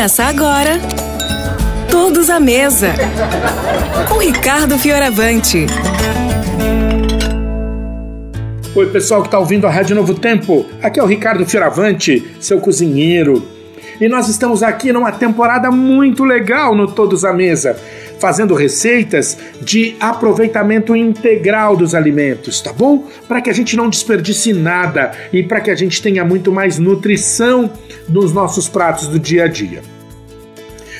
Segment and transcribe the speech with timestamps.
[0.00, 0.80] Começa agora.
[1.90, 2.94] Todos à mesa.
[4.08, 5.66] Com Ricardo Fioravante.
[8.74, 10.64] Oi, pessoal que está ouvindo a Rádio Novo Tempo.
[10.82, 13.46] Aqui é o Ricardo Fioravante, seu cozinheiro.
[14.00, 17.76] E nós estamos aqui numa temporada muito legal no Todos à Mesa,
[18.20, 23.08] fazendo receitas de aproveitamento integral dos alimentos, tá bom?
[23.26, 26.78] Para que a gente não desperdice nada e para que a gente tenha muito mais
[26.78, 27.72] nutrição
[28.08, 29.82] nos nossos pratos do dia a dia.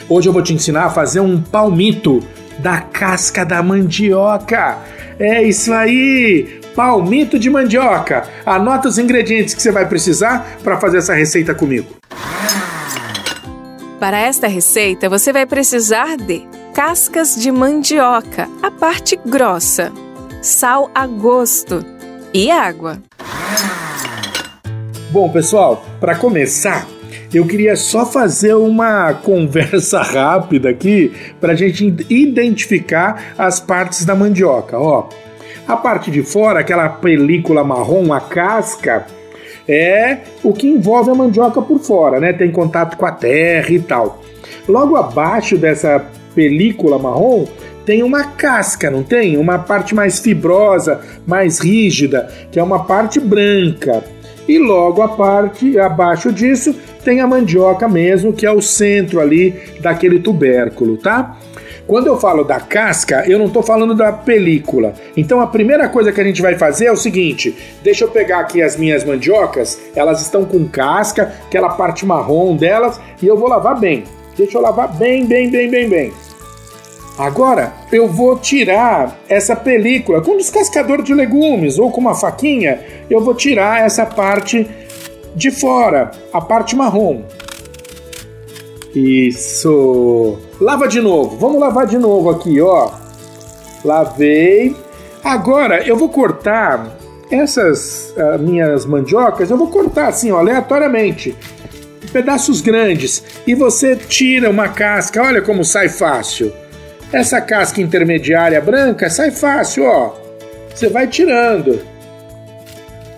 [0.09, 2.20] Hoje eu vou te ensinar a fazer um palmito
[2.59, 4.78] da casca da mandioca.
[5.18, 6.60] É isso aí!
[6.74, 8.24] Palmito de mandioca.
[8.46, 11.87] Anota os ingredientes que você vai precisar para fazer essa receita comigo.
[13.98, 19.92] Para esta receita, você vai precisar de cascas de mandioca, a parte grossa,
[20.41, 21.84] sal a gosto
[22.33, 22.98] e água.
[25.10, 26.87] Bom, pessoal, para começar,
[27.35, 34.15] eu queria só fazer uma conversa rápida aqui para a gente identificar as partes da
[34.15, 34.79] mandioca.
[34.79, 35.09] Ó,
[35.66, 39.07] a parte de fora, aquela película marrom, a casca,
[39.68, 42.32] é o que envolve a mandioca por fora, né?
[42.32, 44.23] Tem contato com a terra e tal.
[44.68, 47.46] Logo abaixo dessa película marrom
[47.84, 49.36] tem uma casca, não tem?
[49.36, 54.04] Uma parte mais fibrosa, mais rígida, que é uma parte branca.
[54.46, 59.54] E logo a parte abaixo disso tem a mandioca mesmo, que é o centro ali
[59.80, 61.37] daquele tubérculo, tá?
[61.87, 64.94] Quando eu falo da casca, eu não estou falando da película.
[65.16, 68.41] Então a primeira coisa que a gente vai fazer é o seguinte: deixa eu pegar
[68.41, 73.48] aqui as minhas mandiocas, elas estão com casca, aquela parte marrom delas, e eu vou
[73.48, 74.04] lavar bem.
[74.41, 76.12] Deixa eu lavar bem, bem, bem, bem, bem.
[77.19, 82.81] Agora eu vou tirar essa película com um descascador de legumes ou com uma faquinha.
[83.11, 84.66] Eu vou tirar essa parte
[85.37, 87.21] de fora, a parte marrom.
[88.94, 90.38] Isso.
[90.59, 91.37] Lava de novo.
[91.37, 92.93] Vamos lavar de novo aqui, ó.
[93.84, 94.75] Lavei.
[95.23, 96.97] Agora eu vou cortar
[97.31, 99.50] essas uh, minhas mandiocas.
[99.50, 101.37] Eu vou cortar assim, ó, aleatoriamente.
[102.12, 103.22] Pedaços grandes.
[103.47, 105.22] E você tira uma casca.
[105.22, 106.53] Olha como sai fácil.
[107.12, 110.15] Essa casca intermediária branca sai fácil, ó.
[110.75, 111.81] Você vai tirando.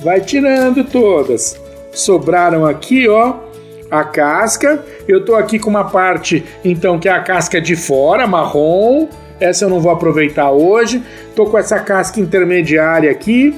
[0.00, 1.60] Vai tirando todas.
[1.92, 3.52] Sobraram aqui, ó
[3.92, 4.82] a casca.
[5.06, 9.06] Eu tô aqui com uma parte, então, que é a casca de fora, marrom.
[9.38, 11.02] Essa eu não vou aproveitar hoje.
[11.36, 13.54] Tô com essa casca intermediária aqui.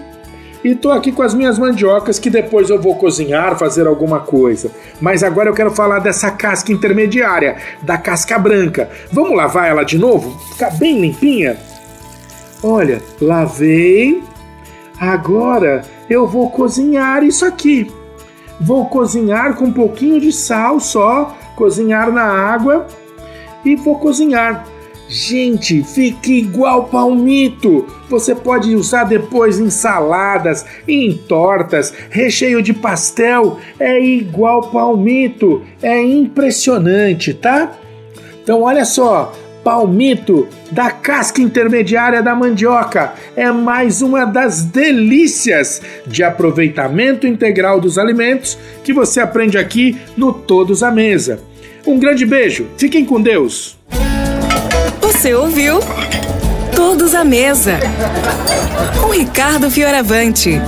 [0.65, 4.71] E tô aqui com as minhas mandiocas que depois eu vou cozinhar, fazer alguma coisa.
[4.99, 8.89] Mas agora eu quero falar dessa casca intermediária, da casca branca.
[9.13, 10.39] Vamos lavar ela de novo?
[10.53, 11.59] Ficar bem limpinha?
[12.63, 14.25] Olha, lavei.
[14.99, 17.93] Agora eu vou cozinhar isso aqui.
[18.59, 22.87] Vou cozinhar com um pouquinho de sal só, cozinhar na água
[23.67, 24.65] e vou cozinhar.
[25.09, 27.87] Gente, fica igual palmito.
[28.09, 33.59] Você pode usar depois em saladas, em tortas, recheio de pastel.
[33.79, 35.63] É igual palmito.
[35.83, 37.73] É impressionante, tá?
[38.43, 39.33] Então olha só,
[39.63, 43.15] palmito da casca intermediária da mandioca.
[43.37, 50.33] É mais uma das delícias de aproveitamento integral dos alimentos que você aprende aqui no
[50.33, 51.41] Todos à Mesa.
[51.87, 53.79] Um grande beijo, fiquem com Deus.
[55.15, 55.79] Você ouviu?
[56.75, 57.79] Todos à Mesa.
[59.01, 60.61] Com Ricardo Fioravante.